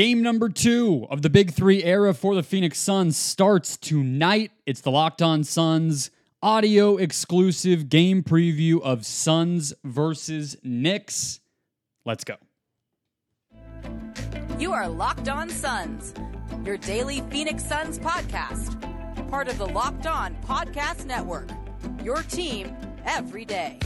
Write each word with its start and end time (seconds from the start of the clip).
Game 0.00 0.22
number 0.22 0.48
two 0.48 1.06
of 1.10 1.20
the 1.20 1.28
Big 1.28 1.52
Three 1.52 1.84
era 1.84 2.14
for 2.14 2.34
the 2.34 2.42
Phoenix 2.42 2.78
Suns 2.78 3.18
starts 3.18 3.76
tonight. 3.76 4.50
It's 4.64 4.80
the 4.80 4.90
Locked 4.90 5.20
On 5.20 5.44
Suns 5.44 6.10
audio 6.42 6.96
exclusive 6.96 7.90
game 7.90 8.22
preview 8.22 8.80
of 8.80 9.04
Suns 9.04 9.74
versus 9.84 10.56
Knicks. 10.62 11.40
Let's 12.06 12.24
go. 12.24 12.36
You 14.58 14.72
are 14.72 14.88
Locked 14.88 15.28
On 15.28 15.50
Suns, 15.50 16.14
your 16.64 16.78
daily 16.78 17.20
Phoenix 17.28 17.62
Suns 17.62 17.98
podcast, 17.98 18.80
part 19.28 19.48
of 19.48 19.58
the 19.58 19.66
Locked 19.66 20.06
On 20.06 20.34
Podcast 20.36 21.04
Network. 21.04 21.50
Your 22.02 22.22
team 22.22 22.74
every 23.04 23.44
day. 23.44 23.78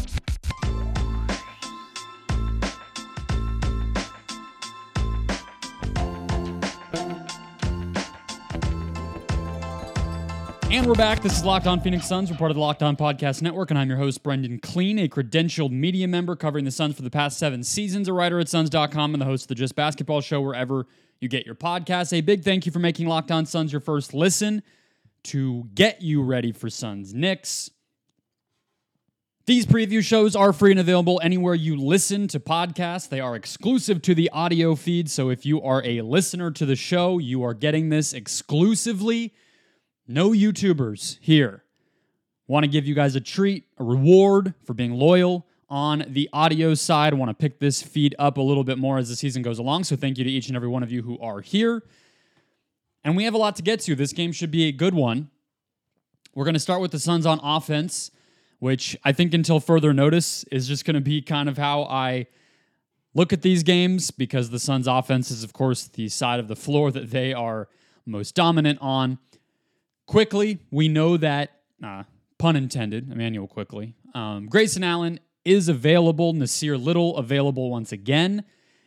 And 10.74 10.86
we're 10.86 10.94
back. 10.94 11.22
This 11.22 11.36
is 11.36 11.44
Locked 11.44 11.68
On 11.68 11.80
Phoenix 11.80 12.04
Suns. 12.04 12.32
We're 12.32 12.36
part 12.36 12.50
of 12.50 12.56
the 12.56 12.60
Locked 12.60 12.82
On 12.82 12.96
Podcast 12.96 13.42
Network, 13.42 13.70
and 13.70 13.78
I'm 13.78 13.88
your 13.88 13.96
host, 13.96 14.24
Brendon 14.24 14.58
Kleen, 14.58 14.98
a 14.98 15.08
credentialed 15.08 15.70
media 15.70 16.08
member 16.08 16.34
covering 16.34 16.64
the 16.64 16.72
Suns 16.72 16.96
for 16.96 17.02
the 17.02 17.10
past 17.10 17.38
seven 17.38 17.62
seasons, 17.62 18.08
a 18.08 18.12
writer 18.12 18.40
at 18.40 18.48
Suns.com, 18.48 19.14
and 19.14 19.20
the 19.20 19.24
host 19.24 19.44
of 19.44 19.48
the 19.50 19.54
Just 19.54 19.76
Basketball 19.76 20.20
Show 20.20 20.40
wherever 20.40 20.88
you 21.20 21.28
get 21.28 21.46
your 21.46 21.54
podcasts. 21.54 22.12
A 22.12 22.22
big 22.22 22.42
thank 22.42 22.66
you 22.66 22.72
for 22.72 22.80
making 22.80 23.06
Locked 23.06 23.30
On 23.30 23.46
Suns 23.46 23.70
your 23.70 23.80
first 23.80 24.14
listen 24.14 24.64
to 25.22 25.68
get 25.76 26.02
you 26.02 26.24
ready 26.24 26.50
for 26.50 26.68
Suns 26.68 27.14
Knicks. 27.14 27.70
These 29.46 29.66
preview 29.66 30.02
shows 30.02 30.34
are 30.34 30.52
free 30.52 30.72
and 30.72 30.80
available 30.80 31.20
anywhere 31.22 31.54
you 31.54 31.76
listen 31.76 32.26
to 32.26 32.40
podcasts. 32.40 33.08
They 33.08 33.20
are 33.20 33.36
exclusive 33.36 34.02
to 34.02 34.14
the 34.16 34.28
audio 34.30 34.74
feed. 34.74 35.08
So 35.08 35.28
if 35.30 35.46
you 35.46 35.62
are 35.62 35.84
a 35.84 36.00
listener 36.00 36.50
to 36.50 36.66
the 36.66 36.74
show, 36.74 37.18
you 37.18 37.44
are 37.44 37.54
getting 37.54 37.90
this 37.90 38.12
exclusively 38.12 39.34
no 40.06 40.30
YouTubers 40.30 41.18
here. 41.20 41.64
Want 42.46 42.64
to 42.64 42.68
give 42.68 42.86
you 42.86 42.94
guys 42.94 43.16
a 43.16 43.20
treat, 43.20 43.64
a 43.78 43.84
reward 43.84 44.54
for 44.64 44.74
being 44.74 44.92
loyal 44.92 45.46
on 45.70 46.04
the 46.08 46.28
audio 46.32 46.74
side. 46.74 47.14
Want 47.14 47.30
to 47.30 47.34
pick 47.34 47.58
this 47.58 47.82
feed 47.82 48.14
up 48.18 48.36
a 48.36 48.42
little 48.42 48.64
bit 48.64 48.78
more 48.78 48.98
as 48.98 49.08
the 49.08 49.16
season 49.16 49.42
goes 49.42 49.58
along. 49.58 49.84
So 49.84 49.96
thank 49.96 50.18
you 50.18 50.24
to 50.24 50.30
each 50.30 50.48
and 50.48 50.56
every 50.56 50.68
one 50.68 50.82
of 50.82 50.92
you 50.92 51.02
who 51.02 51.18
are 51.20 51.40
here. 51.40 51.82
And 53.02 53.16
we 53.16 53.24
have 53.24 53.34
a 53.34 53.38
lot 53.38 53.56
to 53.56 53.62
get 53.62 53.80
to. 53.80 53.94
This 53.94 54.12
game 54.12 54.32
should 54.32 54.50
be 54.50 54.64
a 54.64 54.72
good 54.72 54.94
one. 54.94 55.30
We're 56.34 56.44
going 56.44 56.54
to 56.54 56.60
start 56.60 56.80
with 56.80 56.90
the 56.90 56.98
Suns 56.98 57.26
on 57.26 57.40
offense, 57.42 58.10
which 58.58 58.96
I 59.04 59.12
think 59.12 59.32
until 59.32 59.60
further 59.60 59.92
notice 59.92 60.44
is 60.44 60.66
just 60.66 60.84
going 60.84 60.94
to 60.94 61.00
be 61.00 61.22
kind 61.22 61.48
of 61.48 61.56
how 61.56 61.84
I 61.84 62.26
look 63.14 63.32
at 63.32 63.42
these 63.42 63.62
games 63.62 64.10
because 64.10 64.50
the 64.50 64.58
Suns 64.58 64.86
offense 64.86 65.30
is, 65.30 65.44
of 65.44 65.52
course, 65.52 65.86
the 65.86 66.08
side 66.08 66.40
of 66.40 66.48
the 66.48 66.56
floor 66.56 66.90
that 66.90 67.10
they 67.10 67.32
are 67.32 67.68
most 68.04 68.34
dominant 68.34 68.78
on. 68.82 69.18
Quickley, 70.06 70.58
we 70.70 70.88
know 70.88 71.16
that, 71.16 71.60
uh, 71.82 72.04
pun 72.38 72.56
intended, 72.56 73.10
Immanuel 73.10 73.46
Quickley, 73.46 73.94
Um, 74.14 74.46
Grayson 74.46 74.84
Allen 74.84 75.18
is 75.44 75.68
available. 75.68 76.32
Nasir 76.32 76.78
Little 76.78 77.16
available 77.16 77.70
once 77.70 77.90
again. 77.90 78.44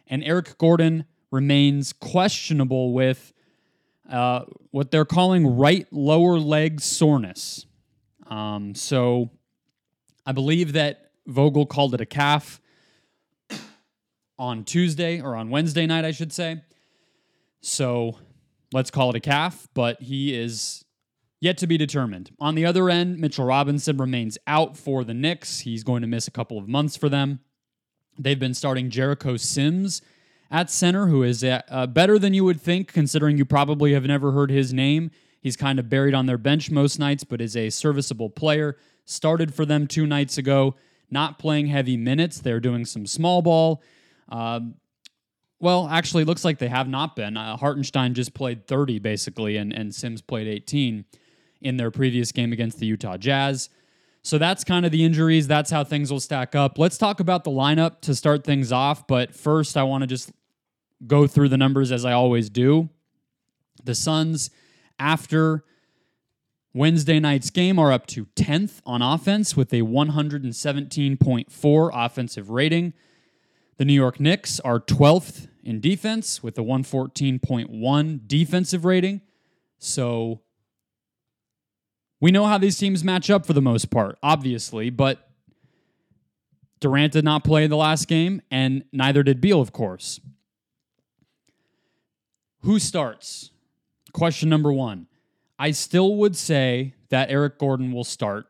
And 0.08 0.24
Eric 0.24 0.58
Gordon 0.58 1.06
remains 1.32 1.92
questionable 1.92 2.94
with 2.94 3.34
uh, 4.10 4.46
what 4.72 4.90
they're 4.90 5.06
calling 5.06 5.46
right 5.58 5.86
lower 5.92 6.40
leg 6.40 6.80
soreness. 6.80 7.66
Um, 8.28 8.74
so 8.74 9.32
I 10.26 10.32
believe 10.32 10.74
that 10.74 11.12
Vogel 11.26 11.66
called 11.66 11.94
it 11.94 12.00
a 12.00 12.06
calf 12.06 12.62
on 14.40 14.64
Tuesday 14.64 15.20
or 15.20 15.36
on 15.36 15.50
Wednesday 15.50 15.86
night, 15.86 16.06
I 16.06 16.12
should 16.12 16.32
say. 16.32 16.62
So 17.60 18.18
let's 18.72 18.92
call 18.92 19.10
it 19.10 19.16
a 19.18 19.20
calf, 19.20 19.68
but 19.74 20.02
he 20.02 20.34
is 20.34 20.86
Yet 21.40 21.58
to 21.60 21.68
be 21.68 21.78
determined. 21.78 22.32
On 22.40 22.56
the 22.56 22.66
other 22.66 22.90
end, 22.90 23.20
Mitchell 23.20 23.46
Robinson 23.46 23.98
remains 23.98 24.38
out 24.48 24.76
for 24.76 25.04
the 25.04 25.14
Knicks. 25.14 25.60
He's 25.60 25.84
going 25.84 26.02
to 26.02 26.08
miss 26.08 26.28
a 26.28 26.32
couple 26.32 26.58
of 26.58 26.68
months 26.68 26.98
for 26.98 27.10
them. 27.10 27.42
They've 28.18 28.40
been 28.40 28.56
starting 28.56 28.90
Jericho 28.90 29.38
Sims 29.38 30.02
at 30.50 30.72
center, 30.72 31.08
who 31.08 31.22
is 31.22 31.44
uh, 31.44 31.88
better 31.88 32.18
than 32.18 32.34
you 32.34 32.44
would 32.44 32.60
think, 32.60 32.92
considering 32.92 33.38
you 33.38 33.46
probably 33.46 33.94
have 33.94 34.06
never 34.06 34.32
heard 34.32 34.50
his 34.50 34.74
name. 34.74 35.12
He's 35.40 35.56
kind 35.56 35.78
of 35.78 35.90
buried 35.90 36.16
on 36.16 36.26
their 36.26 36.40
bench 36.40 36.72
most 36.72 36.98
nights, 36.98 37.24
but 37.24 37.40
is 37.40 37.56
a 37.56 37.70
serviceable 37.70 38.32
player. 38.32 38.76
Started 39.06 39.54
for 39.54 39.66
them 39.66 39.86
two 39.86 40.08
nights 40.08 40.40
ago, 40.40 40.76
not 41.12 41.38
playing 41.38 41.68
heavy 41.68 41.98
minutes. 41.98 42.40
They're 42.40 42.60
doing 42.60 42.84
some 42.84 43.06
small 43.06 43.44
ball. 43.44 43.84
Um, 44.30 44.76
well, 45.60 45.88
actually, 45.88 46.24
looks 46.24 46.44
like 46.44 46.58
they 46.58 46.68
have 46.68 46.88
not 46.88 47.16
been. 47.16 47.38
Uh, 47.38 47.58
Hartenstein 47.58 48.16
just 48.16 48.34
played 48.34 48.68
30, 48.68 49.00
basically, 49.00 49.58
and, 49.58 49.72
and 49.72 49.94
Sims 49.94 50.22
played 50.22 50.48
18 50.48 51.06
in 51.62 51.78
their 51.78 51.92
previous 51.92 52.32
game 52.32 52.54
against 52.54 52.80
the 52.80 52.86
Utah 52.86 53.18
Jazz. 53.18 53.70
So 54.22 54.38
that's 54.38 54.64
kind 54.64 54.86
of 54.86 54.92
the 54.92 55.06
injuries. 55.06 55.48
That's 55.48 55.72
how 55.72 55.84
things 55.84 56.12
will 56.12 56.20
stack 56.20 56.54
up. 56.54 56.78
Let's 56.78 56.98
talk 56.98 57.20
about 57.20 57.44
the 57.44 57.52
lineup 57.52 58.02
to 58.02 58.14
start 58.14 58.44
things 58.44 58.72
off. 58.72 59.08
But 59.08 59.34
first, 59.34 59.78
I 59.78 59.84
want 59.84 60.02
to 60.02 60.08
just 60.08 60.32
go 61.06 61.28
through 61.28 61.50
the 61.50 61.58
numbers 61.58 61.92
as 61.92 62.04
I 62.04 62.14
always 62.14 62.50
do. 62.50 62.90
The 63.84 63.96
Suns, 63.96 64.50
after 65.00 65.64
Wednesday 66.74 67.20
night's 67.20 67.50
game, 67.50 67.80
are 67.80 67.92
up 67.92 68.06
to 68.08 68.26
10th 68.36 68.82
on 68.86 69.02
offense 69.02 69.56
with 69.56 69.72
a 69.72 69.82
117.4 69.82 71.90
offensive 71.94 72.50
rating. 72.50 72.94
The 73.78 73.86
New 73.86 73.94
York 73.94 74.20
Knicks 74.20 74.60
are 74.62 74.80
12th 74.80 75.48
in 75.64 75.80
defense 75.80 76.42
with 76.42 76.58
a 76.58 76.62
114.1 76.62 78.28
defensive 78.28 78.86
rating. 78.86 79.22
So 79.78 80.42
we 82.20 82.32
know 82.32 82.46
how 82.46 82.58
these 82.58 82.78
teams 82.78 83.04
match 83.04 83.30
up 83.30 83.46
for 83.46 83.54
the 83.54 83.62
most 83.62 83.90
part, 83.90 84.18
obviously, 84.24 84.90
but 84.90 85.30
Durant 86.80 87.14
did 87.14 87.24
not 87.24 87.44
play 87.44 87.68
the 87.68 87.78
last 87.78 88.08
game, 88.08 88.42
and 88.52 88.84
neither 88.92 89.24
did 89.24 89.42
Beal, 89.42 89.62
of 89.62 89.72
course. 89.72 90.20
Who 92.62 92.80
starts? 92.80 93.52
Question 94.14 94.50
number 94.50 94.72
one. 94.72 95.08
I 95.60 95.72
still 95.72 96.16
would 96.16 96.36
say 96.36 96.94
that 97.10 97.32
Eric 97.32 97.58
Gordon 97.58 97.92
will 97.92 98.04
start 98.04 98.48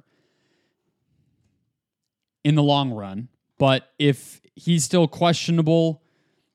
in 2.43 2.55
the 2.55 2.63
long 2.63 2.91
run, 2.91 3.29
but 3.57 3.91
if 3.99 4.41
he's 4.55 4.83
still 4.83 5.07
questionable, 5.07 6.01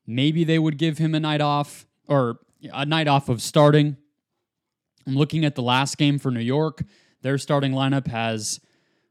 maybe 0.06 0.44
they 0.44 0.58
would 0.58 0.78
give 0.78 0.98
him 0.98 1.14
a 1.14 1.20
night 1.20 1.40
off 1.40 1.86
or 2.08 2.38
a 2.72 2.84
night 2.84 3.08
off 3.08 3.28
of 3.28 3.40
starting. 3.40 3.96
I'm 5.06 5.14
looking 5.14 5.44
at 5.44 5.54
the 5.54 5.62
last 5.62 5.98
game 5.98 6.18
for 6.18 6.30
New 6.30 6.40
York. 6.40 6.82
Their 7.22 7.38
starting 7.38 7.72
lineup 7.72 8.08
has 8.08 8.60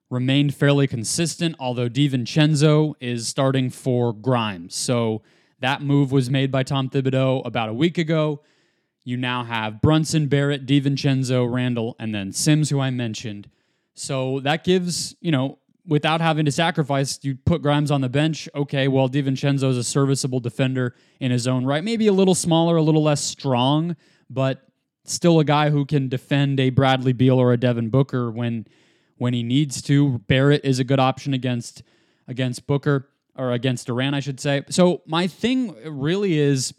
remained 0.09 0.53
fairly 0.53 0.87
consistent, 0.87 1.55
although 1.59 1.89
DiVincenzo 1.89 2.93
is 2.99 3.27
starting 3.27 3.69
for 3.69 4.13
Grimes. 4.13 4.75
So 4.75 5.21
that 5.59 5.81
move 5.81 6.11
was 6.11 6.29
made 6.29 6.51
by 6.51 6.63
Tom 6.63 6.89
Thibodeau 6.89 7.45
about 7.45 7.69
a 7.69 7.73
week 7.73 7.97
ago. 7.97 8.41
You 9.03 9.17
now 9.17 9.43
have 9.43 9.81
Brunson, 9.81 10.27
Barrett, 10.27 10.65
DiVincenzo, 10.65 11.51
Randle, 11.51 11.95
and 11.97 12.13
then 12.13 12.33
Sims, 12.33 12.69
who 12.69 12.79
I 12.79 12.89
mentioned. 12.89 13.49
So 13.93 14.41
that 14.41 14.63
gives, 14.63 15.15
you 15.21 15.31
know, 15.31 15.57
without 15.85 16.21
having 16.21 16.45
to 16.45 16.51
sacrifice, 16.51 17.19
you 17.21 17.35
put 17.35 17.61
Grimes 17.61 17.89
on 17.89 18.01
the 18.01 18.09
bench. 18.09 18.47
Okay, 18.53 18.87
well, 18.87 19.09
DiVincenzo 19.09 19.69
is 19.69 19.77
a 19.77 19.83
serviceable 19.83 20.39
defender 20.39 20.95
in 21.19 21.31
his 21.31 21.47
own 21.47 21.65
right. 21.65 21.83
Maybe 21.83 22.07
a 22.07 22.13
little 22.13 22.35
smaller, 22.35 22.75
a 22.75 22.81
little 22.81 23.03
less 23.03 23.23
strong, 23.23 23.95
but 24.29 24.61
still 25.03 25.39
a 25.39 25.43
guy 25.43 25.69
who 25.69 25.85
can 25.85 26.07
defend 26.07 26.59
a 26.59 26.69
Bradley 26.69 27.13
Beal 27.13 27.39
or 27.39 27.51
a 27.51 27.57
Devin 27.57 27.89
Booker 27.89 28.31
when 28.31 28.67
when 29.17 29.33
he 29.33 29.43
needs 29.43 29.81
to. 29.83 30.19
Barrett 30.27 30.65
is 30.65 30.79
a 30.79 30.83
good 30.83 30.99
option 30.99 31.33
against 31.33 31.83
against 32.27 32.67
Booker 32.67 33.09
or 33.35 33.51
against 33.51 33.87
Durant, 33.87 34.15
I 34.15 34.19
should 34.19 34.39
say. 34.39 34.63
So 34.69 35.01
my 35.05 35.27
thing 35.27 35.75
really 35.85 36.37
is 36.37 36.73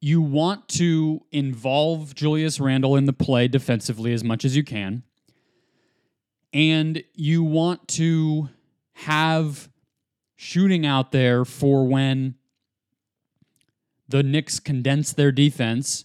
you 0.00 0.20
want 0.20 0.68
to 0.68 1.20
involve 1.32 2.14
Julius 2.14 2.60
Randle 2.60 2.96
in 2.96 3.06
the 3.06 3.12
play 3.12 3.48
defensively 3.48 4.12
as 4.12 4.22
much 4.22 4.44
as 4.44 4.56
you 4.56 4.62
can. 4.62 5.02
And 6.52 7.02
you 7.14 7.42
want 7.42 7.88
to 7.88 8.48
have 8.94 9.68
shooting 10.36 10.86
out 10.86 11.12
there 11.12 11.44
for 11.44 11.86
when 11.86 12.34
the 14.08 14.22
Knicks 14.22 14.60
condense 14.60 15.12
their 15.12 15.32
defense, 15.32 16.04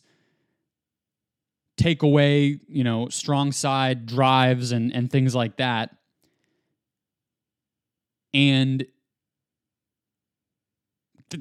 take 1.78 2.04
away, 2.04 2.60
you 2.68 2.84
know, 2.84 3.10
strong 3.10 3.52
side 3.52 4.06
drives 4.06 4.72
and, 4.72 4.94
and 4.94 5.12
things 5.12 5.36
like 5.36 5.58
that. 5.58 5.96
And 8.34 8.86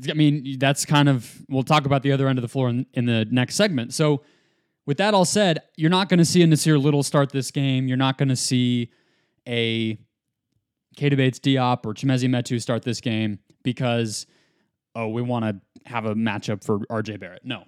I 0.08 0.14
mean, 0.14 0.58
that's 0.58 0.84
kind 0.84 1.08
of, 1.08 1.44
we'll 1.48 1.62
talk 1.62 1.86
about 1.86 2.02
the 2.02 2.12
other 2.12 2.28
end 2.28 2.38
of 2.38 2.42
the 2.42 2.48
floor 2.48 2.68
in, 2.68 2.86
in 2.94 3.06
the 3.06 3.26
next 3.30 3.56
segment. 3.56 3.94
So, 3.94 4.22
with 4.86 4.96
that 4.96 5.14
all 5.14 5.26
said, 5.26 5.62
you're 5.76 5.90
not 5.90 6.08
going 6.08 6.18
to 6.18 6.24
see 6.24 6.42
a 6.42 6.46
Nasir 6.46 6.78
Little 6.78 7.02
start 7.02 7.30
this 7.30 7.50
game. 7.50 7.86
You're 7.86 7.96
not 7.96 8.18
going 8.18 8.30
to 8.30 8.34
see 8.34 8.90
a 9.46 9.98
Keita 10.96 11.16
Bates 11.16 11.38
Diop 11.38 11.86
or 11.86 11.94
Chimezie 11.94 12.28
Metu 12.28 12.60
start 12.60 12.82
this 12.82 13.00
game 13.00 13.38
because 13.62 14.26
oh, 14.94 15.08
we 15.08 15.22
want 15.22 15.44
to 15.44 15.88
have 15.88 16.04
a 16.04 16.14
matchup 16.14 16.64
for 16.64 16.80
RJ 16.80 17.20
Barrett. 17.20 17.44
No. 17.44 17.64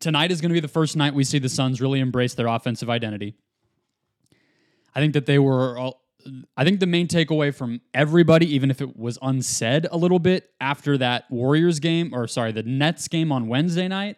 Tonight 0.00 0.30
is 0.30 0.40
going 0.40 0.50
to 0.50 0.54
be 0.54 0.60
the 0.60 0.68
first 0.68 0.96
night 0.96 1.14
we 1.14 1.24
see 1.24 1.38
the 1.38 1.48
Suns 1.48 1.80
really 1.80 2.00
embrace 2.00 2.34
their 2.34 2.46
offensive 2.46 2.90
identity. 2.90 3.34
I 4.94 5.00
think 5.00 5.14
that 5.14 5.26
they 5.26 5.38
were 5.38 5.78
all, 5.78 6.02
I 6.56 6.64
think 6.64 6.80
the 6.80 6.86
main 6.86 7.08
takeaway 7.08 7.54
from 7.54 7.80
everybody, 7.94 8.54
even 8.54 8.70
if 8.70 8.80
it 8.80 8.96
was 8.96 9.18
unsaid 9.22 9.86
a 9.90 9.96
little 9.96 10.18
bit 10.18 10.50
after 10.60 10.98
that 10.98 11.30
Warriors 11.30 11.80
game, 11.80 12.10
or 12.12 12.26
sorry, 12.26 12.52
the 12.52 12.62
Nets 12.62 13.08
game 13.08 13.32
on 13.32 13.48
Wednesday 13.48 13.88
night, 13.88 14.16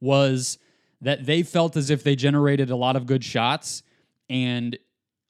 was 0.00 0.58
that 1.00 1.26
they 1.26 1.42
felt 1.42 1.76
as 1.76 1.90
if 1.90 2.02
they 2.02 2.16
generated 2.16 2.70
a 2.70 2.76
lot 2.76 2.96
of 2.96 3.06
good 3.06 3.24
shots 3.24 3.82
and 4.28 4.78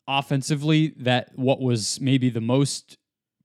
offensively 0.06 0.94
that 0.98 1.30
what 1.36 1.60
was 1.60 2.00
maybe 2.00 2.30
the 2.30 2.40
most 2.40 2.96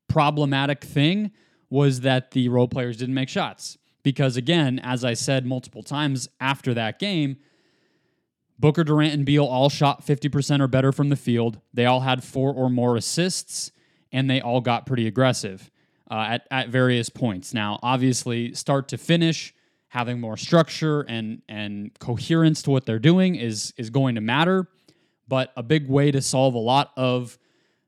problematic 0.08 0.84
thing 0.84 1.32
was 1.70 2.02
that 2.02 2.32
the 2.32 2.50
role 2.50 2.68
players 2.68 2.98
didn't 2.98 3.16
make 3.16 3.30
shots. 3.30 3.78
Because 4.02 4.38
again 4.38 4.80
as 4.80 5.04
i 5.04 5.14
said 5.14 5.46
multiple 5.46 5.84
times 5.84 6.30
after 6.40 6.74
that 6.74 7.00
game 7.00 7.38
booker 8.60 8.84
durant 8.84 9.14
and 9.14 9.26
beal 9.26 9.46
all 9.46 9.70
shot 9.70 10.06
50% 10.06 10.60
or 10.60 10.68
better 10.68 10.92
from 10.92 11.10
the 11.10 11.16
field. 11.16 11.62
They 11.74 11.86
all 11.86 12.02
had 12.02 12.24
four 12.24 12.54
or 12.54 12.70
more 12.70 12.98
assists 12.98 13.72
and 14.12 14.30
they 14.30 14.42
all 14.42 14.62
got 14.62 14.86
pretty 14.86 15.08
aggressive 15.08 15.72
uh, 16.12 16.26
at, 16.32 16.48
at 16.52 16.70
various 16.70 17.10
points. 17.10 17.54
Now 17.54 17.80
obviously 17.82 18.54
start 18.54 18.90
to 18.90 18.98
finish 18.98 19.54
having 19.90 20.20
more 20.20 20.38
structure 20.38 21.02
and 21.02 21.42
and 21.50 21.98
coherence 22.00 22.62
to 22.64 22.70
what 22.70 22.86
they're 22.86 23.00
doing 23.00 23.36
is 23.36 23.74
is 23.78 23.90
going 23.90 24.16
to 24.16 24.22
matter. 24.22 24.68
But 25.28 25.52
a 25.56 25.64
big 25.64 25.88
way 25.88 26.12
to 26.12 26.22
solve 26.22 26.56
a 26.56 26.60
lot 26.60 26.92
of 26.98 27.38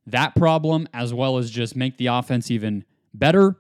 that 0.07 0.35
problem 0.35 0.87
as 0.93 1.13
well 1.13 1.37
as 1.37 1.49
just 1.49 1.75
make 1.75 1.97
the 1.97 2.07
offense 2.07 2.49
even 2.51 2.85
better 3.13 3.55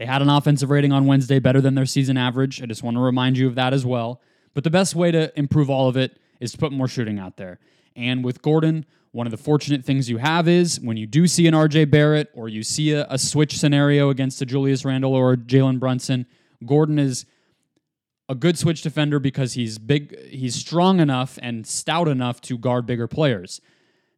they 0.00 0.06
had 0.06 0.22
an 0.22 0.30
offensive 0.30 0.70
rating 0.70 0.92
on 0.92 1.04
Wednesday 1.04 1.38
better 1.40 1.60
than 1.60 1.74
their 1.74 1.84
season 1.84 2.16
average. 2.16 2.62
I 2.62 2.64
just 2.64 2.82
want 2.82 2.96
to 2.96 3.02
remind 3.02 3.36
you 3.36 3.46
of 3.46 3.54
that 3.56 3.74
as 3.74 3.84
well. 3.84 4.22
But 4.54 4.64
the 4.64 4.70
best 4.70 4.94
way 4.94 5.10
to 5.10 5.30
improve 5.38 5.68
all 5.68 5.88
of 5.90 5.96
it 5.98 6.16
is 6.40 6.52
to 6.52 6.58
put 6.58 6.72
more 6.72 6.88
shooting 6.88 7.18
out 7.18 7.36
there. 7.36 7.58
And 7.94 8.24
with 8.24 8.40
Gordon, 8.40 8.86
one 9.12 9.26
of 9.26 9.30
the 9.30 9.36
fortunate 9.36 9.84
things 9.84 10.08
you 10.08 10.16
have 10.16 10.48
is 10.48 10.80
when 10.80 10.96
you 10.96 11.06
do 11.06 11.26
see 11.26 11.46
an 11.46 11.52
RJ 11.52 11.90
Barrett 11.90 12.30
or 12.32 12.48
you 12.48 12.62
see 12.62 12.92
a, 12.92 13.06
a 13.10 13.18
switch 13.18 13.58
scenario 13.58 14.08
against 14.08 14.40
a 14.40 14.46
Julius 14.46 14.86
Randle 14.86 15.12
or 15.12 15.36
Jalen 15.36 15.78
Brunson, 15.78 16.24
Gordon 16.64 16.98
is 16.98 17.26
a 18.26 18.34
good 18.34 18.56
switch 18.56 18.80
defender 18.80 19.18
because 19.18 19.52
he's 19.52 19.76
big, 19.76 20.18
he's 20.28 20.54
strong 20.54 21.00
enough 21.00 21.38
and 21.42 21.66
stout 21.66 22.08
enough 22.08 22.40
to 22.40 22.56
guard 22.56 22.86
bigger 22.86 23.06
players. 23.06 23.60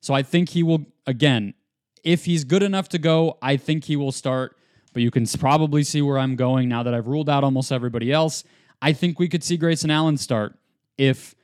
So 0.01 0.15
I 0.15 0.23
think 0.23 0.51
he 0.51 0.63
will 0.63 0.87
again, 1.09 1.55
if 2.05 2.27
he's 2.27 2.45
good 2.45 2.63
enough 2.63 2.89
to 2.91 3.01
go, 3.01 3.37
I 3.43 3.57
think 3.57 3.87
he 3.87 3.97
will 3.97 4.13
start 4.13 4.57
but 4.93 5.03
you 5.03 5.11
can 5.11 5.27
probably 5.27 5.83
see 5.85 6.03
where 6.03 6.19
I'm 6.19 6.37
going 6.37 6.69
now 6.69 6.83
that 6.83 6.95
I've 6.95 7.07
ruled 7.07 7.29
out 7.29 7.45
almost 7.45 7.73
everybody 7.73 8.13
else. 8.13 8.45
I 8.81 8.93
think 8.93 9.19
we 9.19 9.29
could 9.29 9.45
see 9.45 9.57
Grayson 9.57 9.91
Allen 9.91 10.17
start 10.17 10.59
if 10.99 11.35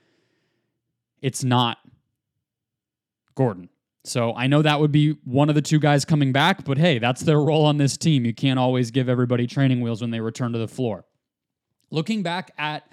it's 1.22 1.44
not 1.44 1.78
Gordon. 3.34 3.68
So 4.04 4.34
I 4.34 4.46
know 4.46 4.62
that 4.62 4.80
would 4.80 4.92
be 4.92 5.12
one 5.24 5.48
of 5.48 5.54
the 5.54 5.62
two 5.62 5.78
guys 5.78 6.04
coming 6.04 6.32
back, 6.32 6.64
but 6.64 6.78
hey, 6.78 6.98
that's 6.98 7.20
their 7.22 7.40
role 7.40 7.64
on 7.66 7.76
this 7.76 7.96
team. 7.96 8.24
You 8.24 8.34
can't 8.34 8.58
always 8.58 8.90
give 8.90 9.08
everybody 9.08 9.46
training 9.46 9.80
wheels 9.80 10.00
when 10.00 10.10
they 10.10 10.20
return 10.20 10.52
to 10.52 10.58
the 10.58 10.68
floor. 10.68 11.04
Looking 11.90 12.22
back 12.22 12.52
at 12.58 12.84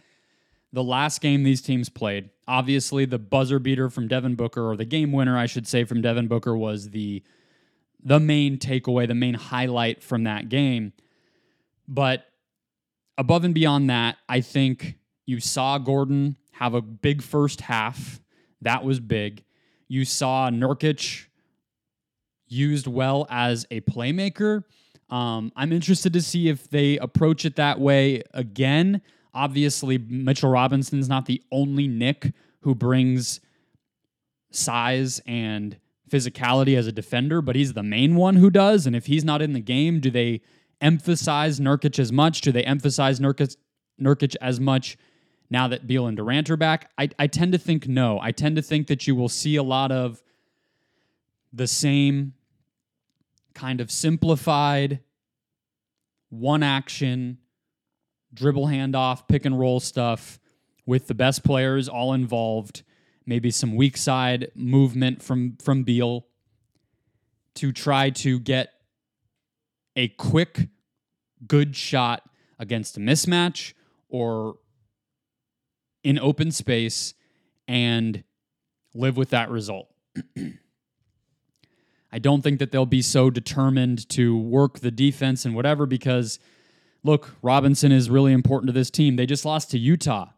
the 0.74 0.84
last 0.84 1.22
game 1.22 1.44
these 1.44 1.62
teams 1.62 1.90
played, 1.90 2.30
obviously 2.48 3.06
the 3.06 3.20
buzzer 3.20 3.60
beater 3.60 3.90
from 3.90 4.08
Devin 4.08 4.36
Booker, 4.36 4.70
or 4.70 4.76
the 4.76 4.86
game 4.86 5.12
winner, 5.12 5.38
I 5.38 5.46
should 5.46 5.68
say, 5.68 5.84
from 5.86 6.02
Devin 6.02 6.28
Booker 6.28 6.56
was 6.56 6.90
the 6.90 7.24
the 8.06 8.20
main 8.20 8.58
takeaway, 8.58 9.08
the 9.08 9.16
main 9.16 9.34
highlight 9.34 10.02
from 10.02 10.24
that 10.24 10.48
game. 10.48 10.94
But 11.88 12.26
above 13.18 13.44
and 13.44 13.54
beyond 13.54 13.90
that, 13.90 14.18
I 14.30 14.42
think 14.42 14.96
you 15.26 15.40
saw 15.40 15.80
Gordon 15.80 16.38
have 16.52 16.76
a 16.76 16.82
big 16.82 17.24
first 17.24 17.62
half. 17.62 18.22
That 18.62 18.84
was 18.84 19.00
big. 19.00 19.44
You 19.88 20.06
saw 20.06 20.50
Nurkic 20.50 21.26
used 22.48 22.86
well 22.86 23.26
as 23.30 23.66
a 23.72 23.82
playmaker. 23.82 24.64
Um, 25.10 25.52
I'm 25.56 25.72
interested 25.72 26.14
to 26.14 26.22
see 26.22 26.48
if 26.48 26.70
they 26.70 26.98
approach 27.00 27.44
it 27.44 27.56
that 27.56 27.80
way 27.80 28.22
again. 28.34 29.02
Obviously, 29.34 29.98
Mitchell 29.98 30.50
Robinson's 30.50 31.10
not 31.10 31.26
the 31.26 31.42
only 31.52 31.88
Knick 31.88 32.34
who 32.62 32.74
brings 32.74 33.40
size 34.52 35.22
and 35.26 35.78
physicality 36.10 36.78
as 36.78 36.88
a 36.88 36.92
defender, 36.92 37.42
but 37.42 37.56
he's 37.56 37.74
the 37.74 37.84
main 37.84 38.16
one 38.16 38.36
who 38.36 38.50
does. 38.50 38.86
And 38.86 38.96
if 38.96 39.08
he's 39.08 39.24
not 39.24 39.42
in 39.42 39.54
the 39.54 39.60
game, 39.60 40.00
do 40.00 40.10
they 40.10 40.42
emphasize 40.82 41.60
Nurkic 41.60 42.00
as 42.00 42.12
much? 42.12 42.42
Do 42.42 42.52
they 42.52 42.64
emphasize 42.64 43.20
Nurkic, 43.20 43.56
Nurkic 44.00 44.36
as 44.42 44.60
much 44.60 44.98
now 45.50 45.68
that 45.68 45.88
Beal 45.88 46.08
and 46.08 46.18
Durant 46.18 46.50
are 46.50 46.58
back? 46.58 46.92
I, 46.98 47.10
I 47.18 47.28
tend 47.28 47.54
to 47.54 47.58
think 47.58 47.88
no. 47.88 48.20
I 48.22 48.32
tend 48.32 48.56
to 48.58 48.62
think 48.62 48.88
that 48.88 49.08
you 49.08 49.16
will 49.16 49.30
see 49.30 49.56
a 49.56 49.64
lot 49.64 49.92
of 49.92 50.22
the 51.52 51.68
same 51.68 52.34
kind 53.54 53.80
of 53.80 53.90
simplified 53.90 55.00
one 56.30 56.64
action 56.64 57.38
dribble 58.34 58.68
handoff, 58.68 59.28
pick 59.28 59.46
and 59.46 59.58
roll 59.58 59.80
stuff 59.80 60.40
with 60.86 61.08
the 61.08 61.14
best 61.16 61.44
players 61.44 61.88
all 61.88 62.14
involved 62.14 62.84
maybe 63.26 63.52
some 63.52 63.76
weak 63.76 63.98
side 63.98 64.52
movement 64.56 65.22
from 65.22 65.58
from 65.58 65.84
Beal 65.84 66.26
to 67.56 67.72
try 67.72 68.10
to 68.10 68.40
get 68.40 68.70
a 69.96 70.10
quick 70.10 70.70
good 71.48 71.76
shot 71.76 72.24
against 72.60 72.98
a 72.98 73.00
mismatch 73.00 73.74
or 74.10 74.58
in 76.04 76.20
open 76.20 76.52
space 76.52 77.14
and 77.68 78.24
live 78.94 79.18
with 79.18 79.32
that 79.32 79.50
result. 79.50 79.88
I 82.12 82.20
don't 82.20 82.42
think 82.42 82.60
that 82.60 82.72
they'll 82.72 82.86
be 82.86 83.02
so 83.02 83.30
determined 83.30 84.08
to 84.10 84.38
work 84.38 84.80
the 84.80 84.92
defense 84.92 85.44
and 85.44 85.56
whatever 85.56 85.86
because 85.86 86.40
look, 87.04 87.36
Robinson 87.42 87.92
is 87.92 88.10
really 88.10 88.32
important 88.34 88.68
to 88.68 88.74
this 88.74 88.90
team. 88.90 89.16
They 89.16 89.26
just 89.26 89.46
lost 89.46 89.72
to 89.72 89.80
Utah 89.80 90.30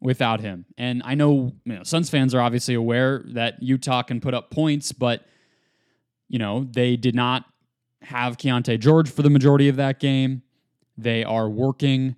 without 0.00 0.40
him. 0.40 0.66
And 0.76 1.02
I 1.04 1.14
know, 1.14 1.52
you 1.64 1.74
know, 1.74 1.82
Suns 1.82 2.10
fans 2.10 2.34
are 2.34 2.40
obviously 2.40 2.74
aware 2.74 3.24
that 3.28 3.62
Utah 3.62 4.02
can 4.02 4.20
put 4.20 4.34
up 4.34 4.50
points, 4.50 4.92
but 4.92 5.24
you 6.28 6.38
know, 6.38 6.66
they 6.70 6.96
did 6.96 7.14
not 7.14 7.44
have 8.02 8.36
Keyonte 8.36 8.78
George 8.78 9.10
for 9.10 9.22
the 9.22 9.30
majority 9.30 9.68
of 9.68 9.76
that 9.76 10.00
game. 10.00 10.42
They 10.98 11.24
are 11.24 11.48
working 11.48 12.16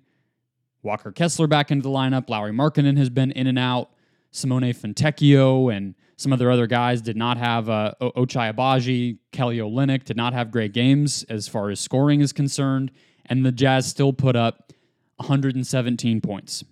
Walker 0.81 1.11
Kessler 1.11 1.47
back 1.47 1.71
into 1.71 1.83
the 1.83 1.89
lineup. 1.89 2.29
Lauri 2.29 2.51
Markkanen 2.51 2.97
has 2.97 3.09
been 3.09 3.31
in 3.31 3.47
and 3.47 3.59
out. 3.59 3.89
Simone 4.31 4.73
Fontecchio 4.73 5.75
and 5.75 5.95
some 6.15 6.31
of 6.31 6.39
their 6.39 6.51
other 6.51 6.67
guys 6.67 7.01
did 7.01 7.17
not 7.17 7.37
have 7.37 7.69
uh, 7.69 7.93
Ochai 8.01 8.53
Agbaji, 8.53 9.17
Kelly 9.31 9.57
Olynyk 9.57 10.03
did 10.03 10.17
not 10.17 10.33
have 10.33 10.51
great 10.51 10.73
games 10.73 11.23
as 11.29 11.47
far 11.47 11.69
as 11.69 11.79
scoring 11.79 12.21
is 12.21 12.31
concerned, 12.31 12.91
and 13.25 13.45
the 13.45 13.51
Jazz 13.51 13.87
still 13.87 14.13
put 14.13 14.35
up 14.35 14.71
117 15.15 16.21
points. 16.21 16.63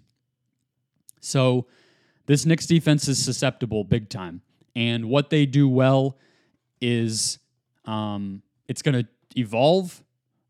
So 1.27 1.67
this 2.25 2.45
Knicks 2.45 2.65
defense 2.65 3.07
is 3.07 3.23
susceptible 3.23 3.83
big 3.83 4.09
time. 4.09 4.41
And 4.75 5.05
what 5.05 5.29
they 5.29 5.45
do 5.45 5.67
well 5.67 6.17
is 6.81 7.39
um, 7.85 8.41
it's 8.67 8.81
going 8.81 9.03
to 9.03 9.07
evolve, 9.39 10.03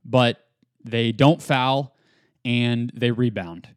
but 0.04 0.48
they 0.84 1.12
don't 1.12 1.42
foul 1.42 1.96
and 2.44 2.92
they 2.94 3.12
rebound. 3.12 3.70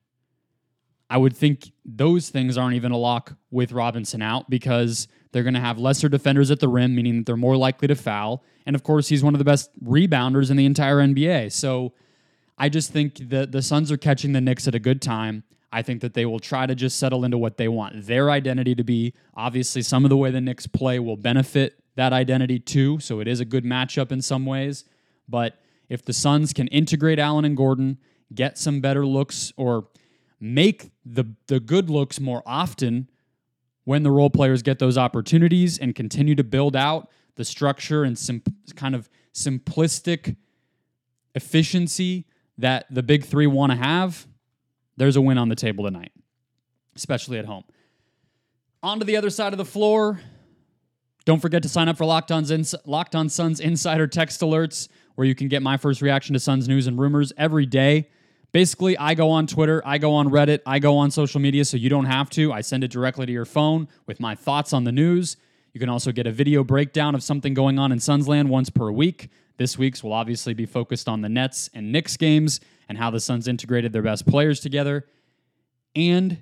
I 1.08 1.16
would 1.16 1.36
think 1.36 1.72
those 1.84 2.28
things 2.28 2.56
aren't 2.56 2.76
even 2.76 2.92
a 2.92 2.96
lock 2.96 3.36
with 3.50 3.72
Robinson 3.72 4.22
out 4.22 4.48
because 4.48 5.08
they're 5.32 5.42
going 5.42 5.54
to 5.54 5.60
have 5.60 5.78
lesser 5.78 6.08
defenders 6.08 6.50
at 6.50 6.60
the 6.60 6.68
rim, 6.68 6.94
meaning 6.94 7.18
that 7.18 7.26
they're 7.26 7.36
more 7.36 7.56
likely 7.56 7.88
to 7.88 7.96
foul. 7.96 8.44
And 8.64 8.76
of 8.76 8.84
course, 8.84 9.08
he's 9.08 9.24
one 9.24 9.34
of 9.34 9.38
the 9.38 9.44
best 9.44 9.70
rebounders 9.84 10.50
in 10.50 10.56
the 10.56 10.66
entire 10.66 10.98
NBA. 10.98 11.52
So 11.52 11.92
I 12.56 12.68
just 12.68 12.92
think 12.92 13.16
that 13.30 13.50
the 13.50 13.62
Suns 13.62 13.90
are 13.90 13.96
catching 13.96 14.32
the 14.32 14.40
Knicks 14.40 14.68
at 14.68 14.74
a 14.74 14.78
good 14.78 15.02
time. 15.02 15.42
I 15.72 15.82
think 15.82 16.00
that 16.00 16.14
they 16.14 16.26
will 16.26 16.40
try 16.40 16.66
to 16.66 16.74
just 16.74 16.98
settle 16.98 17.24
into 17.24 17.38
what 17.38 17.56
they 17.56 17.68
want 17.68 18.06
their 18.06 18.30
identity 18.30 18.74
to 18.74 18.84
be. 18.84 19.14
Obviously, 19.34 19.82
some 19.82 20.04
of 20.04 20.10
the 20.10 20.16
way 20.16 20.30
the 20.30 20.40
Knicks 20.40 20.66
play 20.66 20.98
will 20.98 21.16
benefit 21.16 21.80
that 21.94 22.12
identity 22.12 22.58
too. 22.58 22.98
So 22.98 23.20
it 23.20 23.28
is 23.28 23.40
a 23.40 23.44
good 23.44 23.64
matchup 23.64 24.10
in 24.10 24.22
some 24.22 24.46
ways. 24.46 24.84
But 25.28 25.60
if 25.88 26.04
the 26.04 26.12
Suns 26.12 26.52
can 26.52 26.66
integrate 26.68 27.18
Allen 27.18 27.44
and 27.44 27.56
Gordon, 27.56 27.98
get 28.34 28.58
some 28.58 28.80
better 28.80 29.06
looks, 29.06 29.52
or 29.56 29.88
make 30.40 30.90
the, 31.04 31.24
the 31.46 31.60
good 31.60 31.90
looks 31.90 32.18
more 32.18 32.42
often 32.46 33.08
when 33.84 34.02
the 34.02 34.10
role 34.10 34.30
players 34.30 34.62
get 34.62 34.78
those 34.78 34.96
opportunities 34.98 35.78
and 35.78 35.94
continue 35.94 36.34
to 36.34 36.44
build 36.44 36.76
out 36.76 37.10
the 37.36 37.44
structure 37.44 38.04
and 38.04 38.18
sim- 38.18 38.42
kind 38.76 38.94
of 38.94 39.08
simplistic 39.34 40.36
efficiency 41.34 42.26
that 42.58 42.86
the 42.90 43.02
big 43.02 43.24
three 43.24 43.46
want 43.46 43.72
to 43.72 43.76
have, 43.76 44.26
there's 44.96 45.16
a 45.16 45.20
win 45.20 45.38
on 45.38 45.48
the 45.48 45.54
table 45.54 45.84
tonight, 45.84 46.12
especially 46.96 47.38
at 47.38 47.44
home. 47.44 47.64
On 48.82 48.98
to 48.98 49.04
the 49.04 49.16
other 49.16 49.30
side 49.30 49.52
of 49.52 49.58
the 49.58 49.64
floor. 49.64 50.20
Don't 51.24 51.40
forget 51.40 51.62
to 51.62 51.68
sign 51.68 51.88
up 51.88 51.98
for 51.98 52.06
Locked, 52.06 52.30
Ins- 52.30 52.74
Locked 52.86 53.14
On 53.14 53.28
Suns 53.28 53.60
Insider 53.60 54.06
text 54.06 54.40
alerts. 54.40 54.88
Where 55.16 55.26
you 55.26 55.34
can 55.34 55.48
get 55.48 55.62
my 55.62 55.76
first 55.76 56.00
reaction 56.00 56.32
to 56.32 56.40
Suns 56.40 56.66
news 56.66 56.86
and 56.86 56.98
rumors 56.98 57.30
every 57.36 57.66
day. 57.66 58.08
Basically, 58.52 58.96
I 58.96 59.14
go 59.14 59.30
on 59.30 59.46
Twitter, 59.46 59.82
I 59.84 59.98
go 59.98 60.14
on 60.14 60.28
Reddit, 60.30 60.60
I 60.64 60.78
go 60.78 60.96
on 60.96 61.10
social 61.10 61.40
media, 61.40 61.64
so 61.64 61.76
you 61.76 61.90
don't 61.90 62.06
have 62.06 62.30
to. 62.30 62.52
I 62.52 62.62
send 62.62 62.84
it 62.84 62.90
directly 62.90 63.26
to 63.26 63.32
your 63.32 63.44
phone 63.44 63.86
with 64.06 64.18
my 64.18 64.34
thoughts 64.34 64.72
on 64.72 64.84
the 64.84 64.92
news. 64.92 65.36
You 65.72 65.78
can 65.78 65.88
also 65.88 66.10
get 66.10 66.26
a 66.26 66.32
video 66.32 66.64
breakdown 66.64 67.14
of 67.14 67.22
something 67.22 67.54
going 67.54 67.78
on 67.78 67.92
in 67.92 67.98
Sunsland 67.98 68.48
once 68.48 68.70
per 68.70 68.90
week. 68.90 69.28
This 69.60 69.76
week's 69.76 70.02
will 70.02 70.14
obviously 70.14 70.54
be 70.54 70.64
focused 70.64 71.06
on 71.06 71.20
the 71.20 71.28
Nets 71.28 71.68
and 71.74 71.92
Knicks 71.92 72.16
games 72.16 72.60
and 72.88 72.96
how 72.96 73.10
the 73.10 73.20
Suns 73.20 73.46
integrated 73.46 73.92
their 73.92 74.00
best 74.00 74.26
players 74.26 74.58
together, 74.58 75.04
and 75.94 76.38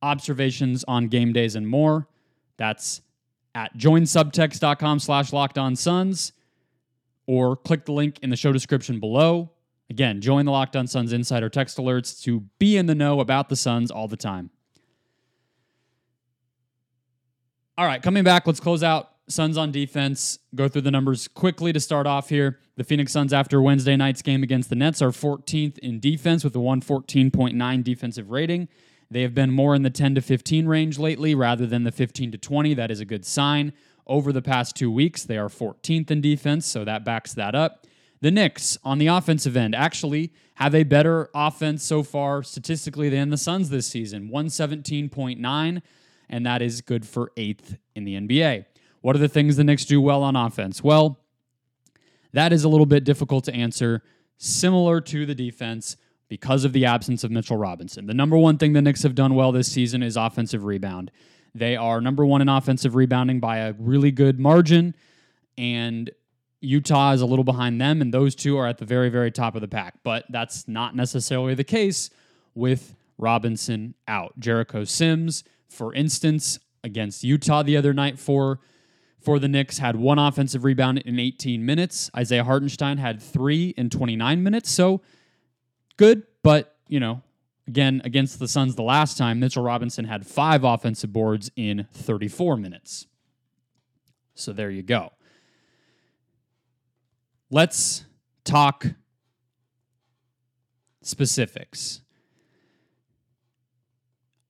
observations 0.00 0.82
on 0.88 1.08
game 1.08 1.34
days 1.34 1.54
and 1.54 1.68
more. 1.68 2.08
That's 2.56 3.02
at 3.54 3.76
joinsubtext.com 3.76 5.00
slash 5.00 5.34
locked 5.34 5.58
on 5.58 5.76
suns 5.76 6.32
or 7.26 7.56
click 7.56 7.84
the 7.84 7.92
link 7.92 8.18
in 8.22 8.30
the 8.30 8.36
show 8.36 8.52
description 8.52 9.00
below. 9.00 9.50
Again, 9.90 10.22
join 10.22 10.46
the 10.46 10.50
Locked 10.50 10.76
On 10.76 10.86
Suns 10.86 11.12
Insider 11.12 11.50
text 11.50 11.76
alerts 11.76 12.22
to 12.22 12.40
be 12.58 12.78
in 12.78 12.86
the 12.86 12.94
know 12.94 13.20
about 13.20 13.50
the 13.50 13.56
Suns 13.56 13.90
all 13.90 14.08
the 14.08 14.16
time. 14.16 14.48
All 17.76 17.84
right, 17.84 18.00
coming 18.00 18.24
back, 18.24 18.46
let's 18.46 18.60
close 18.60 18.82
out 18.82 19.09
Suns 19.32 19.56
on 19.56 19.72
defense. 19.72 20.38
Go 20.54 20.68
through 20.68 20.82
the 20.82 20.90
numbers 20.90 21.28
quickly 21.28 21.72
to 21.72 21.80
start 21.80 22.06
off 22.06 22.28
here. 22.28 22.58
The 22.76 22.84
Phoenix 22.84 23.12
Suns, 23.12 23.32
after 23.32 23.60
Wednesday 23.60 23.96
night's 23.96 24.22
game 24.22 24.42
against 24.42 24.70
the 24.70 24.76
Nets, 24.76 25.02
are 25.02 25.10
14th 25.10 25.78
in 25.78 26.00
defense 26.00 26.44
with 26.44 26.54
a 26.56 26.58
114.9 26.58 27.84
defensive 27.84 28.30
rating. 28.30 28.68
They 29.10 29.22
have 29.22 29.34
been 29.34 29.50
more 29.50 29.74
in 29.74 29.82
the 29.82 29.90
10 29.90 30.14
to 30.14 30.20
15 30.20 30.66
range 30.66 30.98
lately 30.98 31.34
rather 31.34 31.66
than 31.66 31.84
the 31.84 31.92
15 31.92 32.32
to 32.32 32.38
20. 32.38 32.74
That 32.74 32.90
is 32.90 33.00
a 33.00 33.04
good 33.04 33.24
sign. 33.24 33.72
Over 34.06 34.32
the 34.32 34.42
past 34.42 34.76
two 34.76 34.90
weeks, 34.90 35.24
they 35.24 35.38
are 35.38 35.48
14th 35.48 36.10
in 36.10 36.20
defense, 36.20 36.66
so 36.66 36.84
that 36.84 37.04
backs 37.04 37.34
that 37.34 37.54
up. 37.54 37.86
The 38.20 38.30
Knicks 38.30 38.76
on 38.84 38.98
the 38.98 39.06
offensive 39.06 39.56
end 39.56 39.74
actually 39.74 40.32
have 40.56 40.74
a 40.74 40.82
better 40.82 41.30
offense 41.34 41.82
so 41.82 42.02
far 42.02 42.42
statistically 42.42 43.08
than 43.08 43.30
the 43.30 43.38
Suns 43.38 43.70
this 43.70 43.86
season 43.86 44.28
117.9, 44.28 45.82
and 46.28 46.46
that 46.46 46.60
is 46.60 46.82
good 46.82 47.06
for 47.06 47.32
eighth 47.36 47.78
in 47.94 48.04
the 48.04 48.14
NBA. 48.14 48.66
What 49.00 49.16
are 49.16 49.20
the 49.20 49.28
things 49.28 49.56
the 49.56 49.64
Knicks 49.64 49.84
do 49.84 50.00
well 50.00 50.22
on 50.22 50.36
offense? 50.36 50.82
Well, 50.82 51.18
that 52.32 52.52
is 52.52 52.64
a 52.64 52.68
little 52.68 52.86
bit 52.86 53.04
difficult 53.04 53.44
to 53.44 53.54
answer, 53.54 54.02
similar 54.36 55.00
to 55.00 55.26
the 55.26 55.34
defense 55.34 55.96
because 56.28 56.64
of 56.64 56.72
the 56.72 56.84
absence 56.84 57.24
of 57.24 57.30
Mitchell 57.30 57.56
Robinson. 57.56 58.06
The 58.06 58.14
number 58.14 58.36
one 58.36 58.56
thing 58.56 58.72
the 58.72 58.82
Knicks 58.82 59.02
have 59.02 59.14
done 59.14 59.34
well 59.34 59.52
this 59.52 59.70
season 59.70 60.02
is 60.02 60.16
offensive 60.16 60.64
rebound. 60.64 61.10
They 61.54 61.76
are 61.76 62.00
number 62.00 62.24
one 62.24 62.40
in 62.40 62.48
offensive 62.48 62.94
rebounding 62.94 63.40
by 63.40 63.58
a 63.58 63.72
really 63.72 64.12
good 64.12 64.38
margin, 64.38 64.94
and 65.58 66.10
Utah 66.60 67.12
is 67.12 67.20
a 67.20 67.26
little 67.26 67.44
behind 67.44 67.80
them, 67.80 68.00
and 68.00 68.14
those 68.14 68.34
two 68.34 68.56
are 68.56 68.66
at 68.66 68.78
the 68.78 68.84
very, 68.84 69.08
very 69.08 69.32
top 69.32 69.56
of 69.56 69.60
the 69.60 69.68
pack. 69.68 69.94
But 70.04 70.26
that's 70.28 70.68
not 70.68 70.94
necessarily 70.94 71.54
the 71.54 71.64
case 71.64 72.10
with 72.54 72.94
Robinson 73.18 73.94
out. 74.06 74.38
Jericho 74.38 74.84
Sims, 74.84 75.42
for 75.68 75.92
instance, 75.94 76.60
against 76.84 77.24
Utah 77.24 77.62
the 77.62 77.76
other 77.76 77.92
night 77.92 78.18
for 78.18 78.60
for 79.20 79.38
the 79.38 79.48
Knicks 79.48 79.78
had 79.78 79.96
one 79.96 80.18
offensive 80.18 80.64
rebound 80.64 80.98
in 80.98 81.18
18 81.18 81.64
minutes. 81.64 82.10
Isaiah 82.16 82.44
Hartenstein 82.44 82.98
had 82.98 83.22
three 83.22 83.74
in 83.76 83.90
29 83.90 84.42
minutes. 84.42 84.70
So 84.70 85.02
good, 85.96 86.22
but 86.42 86.76
you 86.88 87.00
know, 87.00 87.22
again 87.66 88.00
against 88.04 88.38
the 88.38 88.48
Suns 88.48 88.74
the 88.74 88.82
last 88.82 89.18
time, 89.18 89.40
Mitchell 89.40 89.62
Robinson 89.62 90.04
had 90.04 90.26
five 90.26 90.64
offensive 90.64 91.12
boards 91.12 91.50
in 91.56 91.86
34 91.92 92.56
minutes. 92.56 93.06
So 94.34 94.52
there 94.52 94.70
you 94.70 94.82
go. 94.82 95.12
Let's 97.50 98.04
talk 98.44 98.86
specifics. 101.02 102.00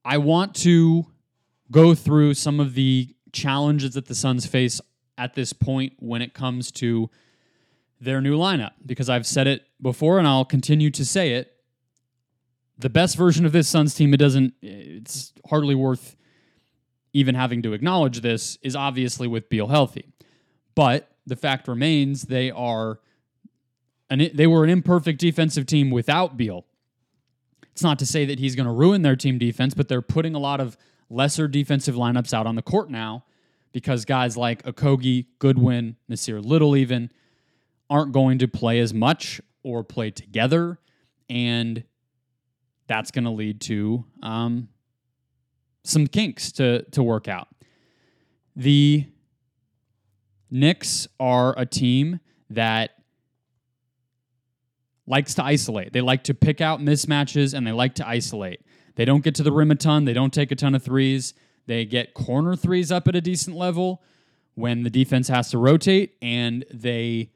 I 0.04 0.18
want 0.18 0.54
to 0.56 1.06
go 1.70 1.94
through 1.94 2.34
some 2.34 2.60
of 2.60 2.74
the 2.74 3.14
challenges 3.32 3.94
that 3.94 4.06
the 4.06 4.14
Suns 4.14 4.46
face 4.46 4.80
at 5.18 5.34
this 5.34 5.52
point 5.52 5.94
when 5.98 6.22
it 6.22 6.34
comes 6.34 6.70
to 6.72 7.10
their 8.00 8.20
new 8.20 8.38
lineup 8.38 8.72
because 8.86 9.10
I've 9.10 9.26
said 9.26 9.46
it 9.46 9.66
before 9.80 10.18
and 10.18 10.26
I'll 10.26 10.44
continue 10.44 10.90
to 10.90 11.04
say 11.04 11.32
it. 11.32 11.52
The 12.78 12.88
best 12.88 13.16
version 13.16 13.44
of 13.44 13.52
this 13.52 13.68
Suns 13.68 13.94
team, 13.94 14.14
it 14.14 14.16
doesn't, 14.16 14.54
it's 14.62 15.34
hardly 15.48 15.74
worth 15.74 16.16
even 17.12 17.34
having 17.34 17.60
to 17.62 17.72
acknowledge 17.72 18.20
this, 18.20 18.56
is 18.62 18.74
obviously 18.74 19.28
with 19.28 19.48
Beal 19.48 19.66
healthy. 19.66 20.12
But 20.74 21.10
the 21.26 21.36
fact 21.36 21.68
remains 21.68 22.22
they 22.22 22.50
are 22.50 23.00
an, 24.08 24.30
they 24.32 24.46
were 24.46 24.64
an 24.64 24.70
imperfect 24.70 25.20
defensive 25.20 25.66
team 25.66 25.90
without 25.90 26.36
Beal. 26.36 26.64
It's 27.72 27.82
not 27.82 27.98
to 27.98 28.06
say 28.06 28.24
that 28.24 28.38
he's 28.38 28.56
going 28.56 28.66
to 28.66 28.72
ruin 28.72 29.02
their 29.02 29.16
team 29.16 29.38
defense, 29.38 29.74
but 29.74 29.88
they're 29.88 30.02
putting 30.02 30.34
a 30.34 30.38
lot 30.38 30.60
of 30.60 30.76
lesser 31.10 31.48
defensive 31.48 31.96
lineups 31.96 32.32
out 32.32 32.46
on 32.46 32.54
the 32.54 32.62
court 32.62 32.88
now 32.88 33.24
because 33.72 34.04
guys 34.04 34.36
like 34.36 34.62
Okogie, 34.62 35.26
Goodwin, 35.38 35.96
Nasir 36.08 36.40
Little 36.40 36.76
even 36.76 37.10
aren't 37.90 38.12
going 38.12 38.38
to 38.38 38.48
play 38.48 38.78
as 38.78 38.94
much 38.94 39.40
or 39.62 39.84
play 39.84 40.10
together, 40.10 40.78
and 41.28 41.84
that's 42.86 43.10
going 43.10 43.24
to 43.24 43.30
lead 43.30 43.60
to 43.62 44.04
um, 44.22 44.68
some 45.84 46.06
kinks 46.06 46.52
to 46.52 46.82
to 46.90 47.02
work 47.02 47.28
out. 47.28 47.48
The 48.56 49.06
Knicks 50.50 51.06
are 51.18 51.54
a 51.56 51.66
team 51.66 52.20
that 52.48 52.90
likes 55.10 55.34
to 55.34 55.44
isolate. 55.44 55.92
They 55.92 56.00
like 56.00 56.24
to 56.24 56.34
pick 56.34 56.60
out 56.60 56.80
mismatches 56.80 57.52
and 57.52 57.66
they 57.66 57.72
like 57.72 57.94
to 57.96 58.08
isolate. 58.08 58.62
They 58.94 59.04
don't 59.04 59.22
get 59.22 59.34
to 59.36 59.42
the 59.42 59.52
rim 59.52 59.70
a 59.70 59.74
ton, 59.74 60.04
they 60.04 60.12
don't 60.12 60.32
take 60.32 60.50
a 60.50 60.56
ton 60.56 60.74
of 60.74 60.82
threes. 60.82 61.34
They 61.66 61.84
get 61.84 62.14
corner 62.14 62.56
threes 62.56 62.90
up 62.90 63.06
at 63.06 63.14
a 63.14 63.20
decent 63.20 63.56
level 63.56 64.02
when 64.54 64.82
the 64.82 64.90
defense 64.90 65.28
has 65.28 65.50
to 65.50 65.58
rotate, 65.58 66.16
and 66.20 66.64
they 66.72 67.30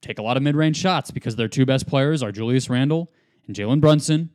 take 0.00 0.18
a 0.18 0.22
lot 0.22 0.36
of 0.36 0.42
mid 0.42 0.56
range 0.56 0.76
shots 0.76 1.10
because 1.10 1.36
their 1.36 1.48
two 1.48 1.66
best 1.66 1.86
players 1.86 2.22
are 2.22 2.30
Julius 2.32 2.70
Randle 2.70 3.10
and 3.46 3.56
Jalen 3.56 3.80
Brunson, 3.80 4.30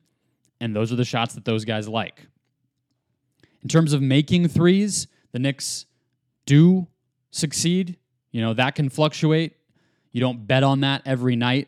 and 0.60 0.76
those 0.76 0.92
are 0.92 0.96
the 0.96 1.06
shots 1.06 1.34
that 1.36 1.46
those 1.46 1.66
guys 1.66 1.88
like. 1.88 2.28
In 3.62 3.70
terms 3.70 3.94
of 3.94 4.02
making 4.02 4.48
threes, 4.50 5.08
the 5.32 5.40
Knicks 5.40 5.86
do 6.46 6.88
succeed. 7.32 7.98
You 8.32 8.42
know, 8.42 8.54
that 8.54 8.76
can 8.76 8.90
fluctuate. 8.90 9.56
You 10.16 10.22
don't 10.22 10.48
bet 10.48 10.64
on 10.64 10.80
that 10.80 11.02
every 11.06 11.36
night 11.36 11.68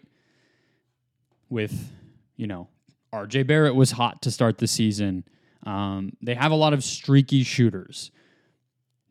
with, 1.50 1.92
you 2.38 2.48
know, 2.48 2.70
RJ 3.12 3.46
Barrett 3.46 3.76
was 3.76 3.92
hot 3.92 4.22
to 4.22 4.32
start 4.32 4.58
the 4.58 4.68
season. 4.68 5.26
Um, 5.64 6.14
they 6.22 6.34
have 6.34 6.54
a 6.54 6.56
lot 6.56 6.72
of 6.72 6.82
streaky 6.82 7.44
shooters. 7.44 8.10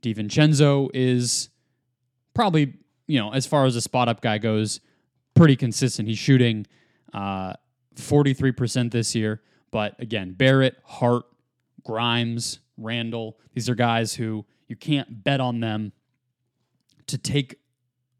DiVincenzo 0.01 0.89
is 0.95 1.51
probably, 2.33 2.79
you 3.07 3.21
know, 3.21 3.31
as 3.31 3.45
far 3.45 3.67
as 3.67 3.77
a 3.77 3.83
spot 3.83 4.09
up 4.09 4.23
guy 4.23 4.39
goes, 4.39 4.81
pretty 5.35 5.55
consistent. 5.55 6.09
He's 6.09 6.17
shooting 6.17 6.67
uh, 7.13 7.53
43% 7.97 8.91
this 8.91 9.15
year. 9.15 9.43
But 9.71 10.01
again, 10.01 10.33
Barrett, 10.33 10.79
Hart, 10.83 11.27
Grimes, 11.85 12.61
Randle, 12.79 13.37
these 13.53 13.69
are 13.69 13.75
guys 13.75 14.15
who 14.15 14.47
you 14.67 14.77
can't 14.77 15.23
bet 15.23 15.43
on 15.43 15.61
them 15.61 15.93
to 17.09 17.19
take 17.19 17.61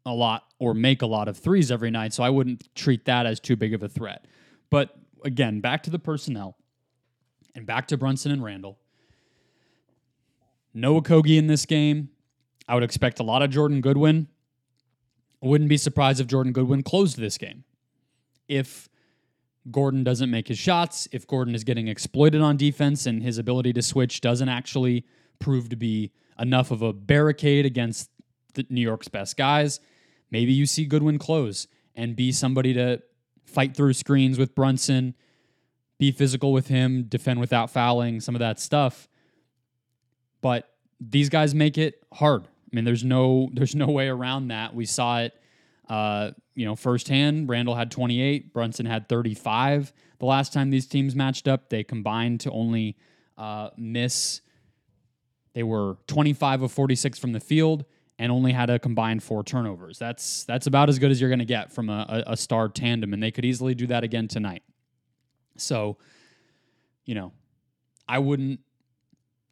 a 0.07 0.13
lot 0.13 0.45
or 0.59 0.73
make 0.73 1.01
a 1.01 1.05
lot 1.05 1.27
of 1.27 1.37
threes 1.37 1.71
every 1.71 1.91
night. 1.91 2.13
So 2.13 2.23
I 2.23 2.29
wouldn't 2.29 2.73
treat 2.75 3.05
that 3.05 3.25
as 3.25 3.39
too 3.39 3.55
big 3.55 3.73
of 3.73 3.83
a 3.83 3.89
threat. 3.89 4.25
But 4.69 4.95
again, 5.23 5.59
back 5.59 5.83
to 5.83 5.89
the 5.89 5.99
personnel 5.99 6.57
and 7.55 7.65
back 7.65 7.87
to 7.87 7.97
Brunson 7.97 8.31
and 8.31 8.43
Randle. 8.43 8.77
No 10.73 10.99
Okogie 11.01 11.37
in 11.37 11.47
this 11.47 11.65
game. 11.65 12.09
I 12.67 12.75
would 12.75 12.83
expect 12.83 13.19
a 13.19 13.23
lot 13.23 13.41
of 13.41 13.49
Jordan 13.49 13.81
Goodwin. 13.81 14.27
I 15.41 15.47
wouldn't 15.47 15.69
be 15.69 15.77
surprised 15.77 16.19
if 16.19 16.27
Jordan 16.27 16.53
Goodwin 16.53 16.83
closed 16.83 17.17
this 17.17 17.37
game. 17.37 17.63
If 18.47 18.89
Gordon 19.71 20.03
doesn't 20.03 20.31
make 20.31 20.47
his 20.47 20.57
shots, 20.57 21.07
if 21.11 21.27
Gordon 21.27 21.55
is 21.55 21.63
getting 21.63 21.87
exploited 21.87 22.41
on 22.41 22.57
defense 22.57 23.05
and 23.05 23.23
his 23.23 23.37
ability 23.37 23.73
to 23.73 23.81
switch 23.81 24.21
doesn't 24.21 24.49
actually 24.49 25.05
prove 25.39 25.69
to 25.69 25.75
be 25.75 26.11
enough 26.39 26.71
of 26.71 26.81
a 26.81 26.93
barricade 26.93 27.65
against 27.65 28.09
New 28.69 28.81
York's 28.81 29.07
best 29.07 29.37
guys, 29.37 29.79
maybe 30.31 30.53
you 30.53 30.65
see 30.65 30.85
Goodwin 30.85 31.17
close 31.19 31.67
and 31.95 32.15
be 32.15 32.31
somebody 32.31 32.73
to 32.73 33.01
fight 33.45 33.75
through 33.75 33.93
screens 33.93 34.37
with 34.37 34.53
Brunson, 34.53 35.15
be 35.97 36.11
physical 36.11 36.51
with 36.51 36.67
him, 36.67 37.03
defend 37.03 37.39
without 37.39 37.71
fouling, 37.71 38.19
some 38.19 38.35
of 38.35 38.39
that 38.39 38.59
stuff. 38.59 39.07
But 40.41 40.69
these 40.99 41.29
guys 41.29 41.55
make 41.55 41.77
it 41.77 42.03
hard. 42.13 42.43
I 42.45 42.75
mean, 42.75 42.85
there's 42.85 43.03
no 43.03 43.49
there's 43.53 43.75
no 43.75 43.87
way 43.87 44.07
around 44.07 44.49
that. 44.49 44.75
We 44.75 44.85
saw 44.85 45.19
it, 45.21 45.33
uh, 45.89 46.31
you 46.55 46.65
know, 46.65 46.75
firsthand. 46.75 47.49
Randle 47.49 47.75
had 47.75 47.89
28, 47.91 48.53
Brunson 48.53 48.85
had 48.85 49.09
35. 49.09 49.93
The 50.19 50.25
last 50.25 50.53
time 50.53 50.69
these 50.69 50.87
teams 50.87 51.15
matched 51.15 51.47
up, 51.47 51.69
they 51.69 51.83
combined 51.83 52.41
to 52.41 52.51
only 52.51 52.97
uh, 53.37 53.69
miss. 53.77 54.41
They 55.53 55.63
were 55.63 55.97
25 56.07 56.63
of 56.63 56.71
46 56.71 57.17
from 57.17 57.31
the 57.31 57.39
field 57.39 57.85
and 58.19 58.31
only 58.31 58.51
had 58.51 58.69
a 58.69 58.79
combined 58.79 59.23
four 59.23 59.43
turnovers. 59.43 59.99
That's 59.99 60.43
that's 60.45 60.67
about 60.67 60.89
as 60.89 60.99
good 60.99 61.11
as 61.11 61.21
you're 61.21 61.29
going 61.29 61.39
to 61.39 61.45
get 61.45 61.71
from 61.71 61.89
a, 61.89 62.23
a, 62.27 62.31
a 62.33 62.37
star 62.37 62.69
tandem, 62.69 63.13
and 63.13 63.21
they 63.21 63.31
could 63.31 63.45
easily 63.45 63.75
do 63.75 63.87
that 63.87 64.03
again 64.03 64.27
tonight. 64.27 64.63
So, 65.55 65.97
you 67.05 67.15
know, 67.15 67.31
I 68.07 68.19
wouldn't 68.19 68.59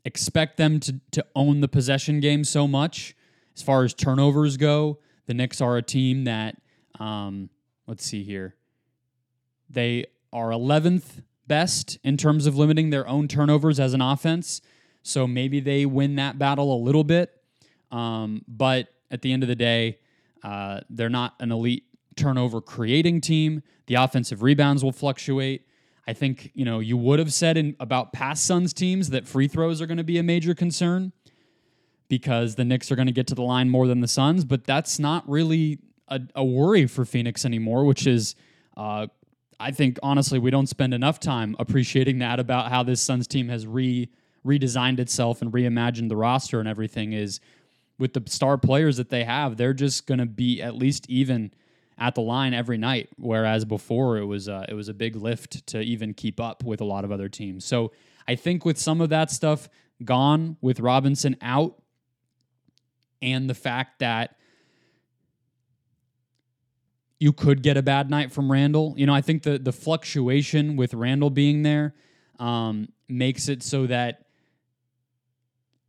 expect 0.03 0.57
them 0.57 0.79
to 0.81 0.99
to 1.11 1.25
own 1.35 1.61
the 1.61 1.67
possession 1.67 2.19
game 2.19 2.43
so 2.43 2.67
much. 2.67 3.15
As 3.55 3.61
far 3.61 3.83
as 3.83 3.93
turnovers 3.93 4.57
go, 4.57 4.99
the 5.27 5.33
Knicks 5.33 5.61
are 5.61 5.77
a 5.77 5.81
team 5.81 6.25
that, 6.25 6.57
um, 6.99 7.49
let's 7.87 8.05
see 8.05 8.23
here, 8.23 8.55
they 9.69 10.05
are 10.33 10.49
11th 10.49 11.23
best 11.47 11.97
in 12.03 12.17
terms 12.17 12.45
of 12.45 12.57
limiting 12.57 12.89
their 12.89 13.07
own 13.07 13.27
turnovers 13.27 13.79
as 13.79 13.93
an 13.93 14.01
offense. 14.01 14.61
So 15.03 15.27
maybe 15.27 15.59
they 15.59 15.85
win 15.85 16.15
that 16.15 16.37
battle 16.37 16.75
a 16.75 16.79
little 16.79 17.03
bit. 17.03 17.34
Um, 17.95 18.43
but 18.45 18.89
at 19.09 19.21
the 19.21 19.31
end 19.31 19.41
of 19.41 19.47
the 19.47 19.55
day, 19.55 19.99
uh, 20.43 20.81
they're 20.89 21.09
not 21.09 21.33
an 21.39 21.51
elite 21.51 21.85
turnover 22.17 22.59
creating 22.59 23.21
team. 23.21 23.63
The 23.87 23.95
offensive 23.95 24.43
rebounds 24.43 24.83
will 24.83 24.91
fluctuate. 24.91 25.65
I 26.05 26.13
think 26.13 26.51
you 26.53 26.65
know 26.65 26.79
you 26.79 26.97
would 26.97 27.19
have 27.19 27.33
said 27.33 27.55
in 27.57 27.75
about 27.79 28.11
past 28.11 28.45
Suns 28.45 28.73
teams 28.73 29.09
that 29.11 29.27
free 29.27 29.47
throws 29.47 29.81
are 29.81 29.87
going 29.87 29.97
to 29.97 30.03
be 30.03 30.17
a 30.17 30.23
major 30.23 30.53
concern 30.53 31.13
because 32.09 32.55
the 32.55 32.65
Knicks 32.65 32.91
are 32.91 32.95
going 32.95 33.07
to 33.07 33.13
get 33.13 33.27
to 33.27 33.35
the 33.35 33.41
line 33.41 33.69
more 33.69 33.87
than 33.87 34.01
the 34.01 34.07
Suns, 34.07 34.43
but 34.43 34.65
that's 34.65 34.99
not 34.99 35.27
really 35.27 35.79
a, 36.09 36.21
a 36.35 36.43
worry 36.43 36.85
for 36.85 37.05
Phoenix 37.05 37.45
anymore, 37.45 37.85
which 37.85 38.05
is. 38.05 38.35
Uh, 38.75 39.07
I 39.57 39.71
think 39.71 39.99
honestly, 40.03 40.37
we 40.37 40.51
don't 40.51 40.67
spend 40.67 40.93
enough 40.93 41.17
time 41.17 41.55
appreciating 41.59 42.19
that 42.19 42.41
about 42.41 42.69
how 42.69 42.83
this 42.83 43.01
Suns 43.01 43.25
team 43.25 43.47
has 43.47 43.65
re 43.65 44.09
redesigned 44.45 44.99
itself 44.99 45.41
and 45.41 45.51
reimagined 45.53 46.09
the 46.09 46.17
roster 46.17 46.59
and 46.59 46.67
everything. 46.67 47.13
Is 47.13 47.39
with 47.97 48.13
the 48.13 48.23
star 48.27 48.57
players 48.57 48.97
that 48.97 49.09
they 49.09 49.23
have, 49.23 49.57
they're 49.57 49.73
just 49.73 50.05
going 50.05 50.19
to 50.19 50.25
be 50.25 50.61
at 50.61 50.75
least 50.75 51.09
even 51.09 51.51
at 51.97 52.15
the 52.15 52.21
line 52.21 52.53
every 52.53 52.77
night. 52.77 53.09
Whereas 53.17 53.65
before, 53.65 54.17
it 54.17 54.25
was 54.25 54.49
uh, 54.49 54.65
it 54.67 54.73
was 54.73 54.89
a 54.89 54.93
big 54.93 55.15
lift 55.15 55.65
to 55.67 55.81
even 55.81 56.13
keep 56.13 56.39
up 56.39 56.63
with 56.63 56.81
a 56.81 56.85
lot 56.85 57.05
of 57.05 57.11
other 57.11 57.29
teams. 57.29 57.65
So 57.65 57.91
I 58.27 58.35
think 58.35 58.65
with 58.65 58.77
some 58.77 59.01
of 59.01 59.09
that 59.09 59.31
stuff 59.31 59.69
gone, 60.03 60.57
with 60.61 60.79
Robinson 60.79 61.37
out, 61.41 61.81
and 63.21 63.49
the 63.49 63.53
fact 63.53 63.99
that 63.99 64.35
you 67.19 67.31
could 67.31 67.63
get 67.63 67.77
a 67.77 67.81
bad 67.81 68.09
night 68.09 68.31
from 68.31 68.51
Randle. 68.51 68.93
You 68.97 69.05
know, 69.05 69.13
I 69.13 69.21
think 69.21 69.43
the 69.43 69.57
the 69.57 69.71
fluctuation 69.71 70.75
with 70.75 70.93
Randle 70.93 71.29
being 71.29 71.63
there 71.63 71.95
um, 72.39 72.89
makes 73.07 73.47
it 73.47 73.63
so 73.63 73.87
that 73.87 74.24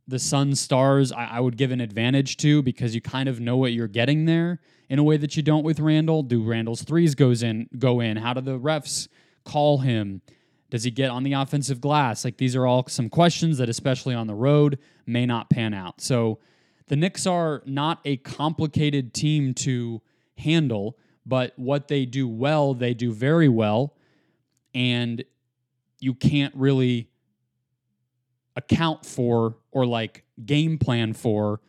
the 0.07 0.19
Sun 0.19 0.55
Stars 0.55 1.11
I, 1.11 1.25
I, 1.25 1.39
would 1.39 1.57
give 1.57 1.71
an 1.71 1.81
advantage 1.81 2.37
to 2.37 2.61
because 2.61 2.95
you 2.95 3.01
kind 3.01 3.27
of 3.27 3.39
know 3.39 3.57
what 3.57 3.73
you're 3.73 3.87
getting 3.87 4.25
there 4.25 4.59
in 4.89 4.99
a 4.99 5.03
way 5.03 5.17
that 5.17 5.35
you 5.35 5.43
don't 5.43 5.63
with 5.63 5.79
Randle. 5.79 6.23
Do 6.23 6.43
Randle's 6.43 6.83
threes 6.83 7.15
goes 7.15 7.43
in 7.43 7.69
go 7.77 7.99
in? 7.99 8.17
How 8.17 8.33
do 8.33 8.41
the 8.41 8.59
refs 8.59 9.07
call 9.43 9.79
him? 9.79 10.21
Does 10.69 10.83
he 10.83 10.91
get 10.91 11.09
on 11.09 11.23
the 11.23 11.33
offensive 11.33 11.81
glass? 11.81 12.25
Like 12.25 12.37
these 12.37 12.55
are 12.55 12.65
all 12.65 12.85
some 12.87 13.09
questions 13.09 13.57
that, 13.57 13.69
especially 13.69 14.15
on 14.15 14.27
the 14.27 14.35
road, 14.35 14.79
may 15.05 15.25
not 15.25 15.49
pan 15.49 15.73
out. 15.73 16.01
So 16.01 16.39
the 16.87 16.95
Knicks 16.95 17.25
are 17.27 17.61
not 17.65 17.99
a 18.05 18.17
complicated 18.17 19.13
team 19.13 19.53
to 19.55 20.01
handle 20.37 20.97
but 21.27 21.51
what 21.57 21.89
they 21.89 22.05
do 22.05 22.27
well, 22.27 22.73
they 22.73 22.93
do 22.93 23.11
very 23.11 23.49
well. 23.49 23.93
And 24.73 25.23
you 25.99 26.13
can't 26.13 26.55
really 26.55 27.09
account 28.57 29.05
for 29.05 29.55
or 29.71 29.85
like 29.85 30.25
game 30.45 30.77
plan 30.77 31.13
for 31.13 31.61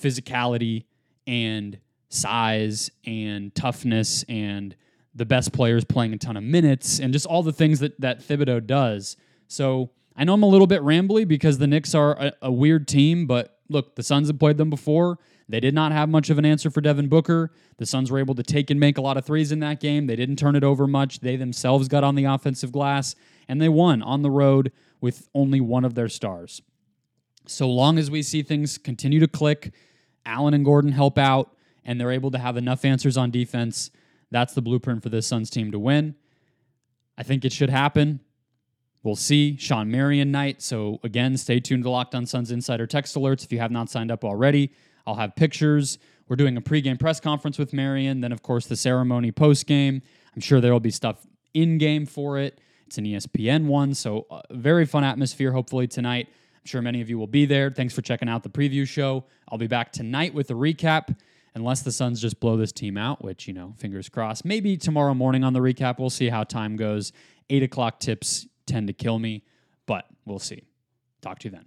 physicality 0.00 0.84
and 1.26 1.78
size 2.10 2.90
and 3.04 3.52
toughness 3.54 4.24
and 4.28 4.76
the 5.14 5.24
best 5.24 5.52
players 5.52 5.84
playing 5.84 6.12
a 6.12 6.18
ton 6.18 6.36
of 6.36 6.44
minutes 6.44 7.00
and 7.00 7.12
just 7.12 7.26
all 7.26 7.42
the 7.42 7.52
things 7.52 7.80
that 7.80 8.00
that 8.00 8.20
Thibodeau 8.20 8.64
does. 8.64 9.16
So 9.48 9.90
I 10.14 10.24
know 10.24 10.34
I'm 10.34 10.42
a 10.42 10.48
little 10.48 10.66
bit 10.66 10.82
rambly 10.82 11.26
because 11.26 11.58
the 11.58 11.66
Knicks 11.66 11.94
are 11.94 12.12
a, 12.12 12.32
a 12.42 12.52
weird 12.52 12.86
team, 12.86 13.26
but 13.26 13.58
look, 13.68 13.96
the 13.96 14.02
Suns 14.02 14.28
have 14.28 14.38
played 14.38 14.58
them 14.58 14.70
before. 14.70 15.18
They 15.48 15.60
did 15.60 15.74
not 15.74 15.92
have 15.92 16.10
much 16.10 16.28
of 16.28 16.36
an 16.36 16.44
answer 16.44 16.70
for 16.70 16.82
Devin 16.82 17.08
Booker. 17.08 17.50
The 17.78 17.86
Suns 17.86 18.10
were 18.10 18.18
able 18.18 18.34
to 18.34 18.42
take 18.42 18.70
and 18.70 18.78
make 18.78 18.98
a 18.98 19.00
lot 19.00 19.16
of 19.16 19.24
threes 19.24 19.50
in 19.50 19.60
that 19.60 19.80
game. 19.80 20.06
They 20.06 20.16
didn't 20.16 20.36
turn 20.36 20.56
it 20.56 20.64
over 20.64 20.86
much. 20.86 21.20
They 21.20 21.36
themselves 21.36 21.88
got 21.88 22.04
on 22.04 22.16
the 22.16 22.24
offensive 22.24 22.70
glass, 22.70 23.14
and 23.48 23.60
they 23.60 23.68
won 23.68 24.02
on 24.02 24.22
the 24.22 24.30
road 24.30 24.72
with 25.00 25.28
only 25.34 25.60
one 25.60 25.84
of 25.84 25.94
their 25.94 26.08
stars. 26.08 26.62
So 27.46 27.68
long 27.68 27.98
as 27.98 28.10
we 28.10 28.22
see 28.22 28.42
things 28.42 28.78
continue 28.78 29.20
to 29.20 29.28
click, 29.28 29.72
Allen 30.26 30.54
and 30.54 30.64
Gordon 30.64 30.92
help 30.92 31.18
out, 31.18 31.56
and 31.84 32.00
they're 32.00 32.10
able 32.10 32.30
to 32.32 32.38
have 32.38 32.56
enough 32.56 32.84
answers 32.84 33.16
on 33.16 33.30
defense, 33.30 33.90
that's 34.30 34.52
the 34.52 34.60
blueprint 34.60 35.02
for 35.02 35.08
this 35.08 35.26
Suns 35.26 35.48
team 35.48 35.70
to 35.72 35.78
win. 35.78 36.14
I 37.16 37.22
think 37.22 37.44
it 37.44 37.52
should 37.52 37.70
happen. 37.70 38.20
We'll 39.02 39.16
see 39.16 39.56
Shawn 39.56 39.90
Marion 39.90 40.30
night. 40.30 40.60
So 40.60 41.00
again, 41.02 41.36
stay 41.36 41.60
tuned 41.60 41.84
to 41.84 41.90
Locked 41.90 42.14
On 42.14 42.26
Suns 42.26 42.50
Insider 42.50 42.86
text 42.86 43.16
alerts 43.16 43.44
if 43.44 43.52
you 43.52 43.58
have 43.58 43.70
not 43.70 43.88
signed 43.88 44.10
up 44.10 44.24
already. 44.24 44.72
I'll 45.06 45.14
have 45.14 45.34
pictures. 45.34 45.98
We're 46.28 46.36
doing 46.36 46.56
a 46.58 46.60
pregame 46.60 47.00
press 47.00 47.20
conference 47.20 47.58
with 47.58 47.72
Marion. 47.72 48.20
Then, 48.20 48.32
of 48.32 48.42
course, 48.42 48.66
the 48.66 48.76
ceremony 48.76 49.32
postgame. 49.32 50.02
I'm 50.34 50.42
sure 50.42 50.60
there 50.60 50.72
will 50.72 50.80
be 50.80 50.90
stuff 50.90 51.26
in 51.54 51.78
game 51.78 52.04
for 52.04 52.38
it. 52.38 52.60
It's 52.88 52.96
an 52.96 53.04
ESPN 53.04 53.66
one, 53.66 53.92
so 53.92 54.26
uh, 54.30 54.40
very 54.50 54.86
fun 54.86 55.04
atmosphere. 55.04 55.52
Hopefully 55.52 55.86
tonight. 55.86 56.26
I'm 56.30 56.64
sure 56.64 56.80
many 56.80 57.02
of 57.02 57.10
you 57.10 57.18
will 57.18 57.26
be 57.26 57.44
there. 57.44 57.70
Thanks 57.70 57.94
for 57.94 58.00
checking 58.00 58.30
out 58.30 58.42
the 58.42 58.48
preview 58.48 58.88
show. 58.88 59.24
I'll 59.50 59.58
be 59.58 59.66
back 59.66 59.92
tonight 59.92 60.32
with 60.32 60.50
a 60.50 60.54
recap, 60.54 61.14
unless 61.54 61.82
the 61.82 61.92
Suns 61.92 62.18
just 62.18 62.40
blow 62.40 62.56
this 62.56 62.72
team 62.72 62.96
out, 62.96 63.22
which 63.22 63.46
you 63.46 63.52
know, 63.52 63.74
fingers 63.76 64.08
crossed. 64.08 64.46
Maybe 64.46 64.78
tomorrow 64.78 65.12
morning 65.12 65.44
on 65.44 65.52
the 65.52 65.60
recap. 65.60 65.98
We'll 65.98 66.08
see 66.08 66.30
how 66.30 66.44
time 66.44 66.76
goes. 66.76 67.12
Eight 67.50 67.62
o'clock 67.62 68.00
tips 68.00 68.46
tend 68.64 68.86
to 68.86 68.94
kill 68.94 69.18
me, 69.18 69.44
but 69.84 70.06
we'll 70.24 70.38
see. 70.38 70.62
Talk 71.20 71.40
to 71.40 71.48
you 71.48 71.50
then. 71.50 71.66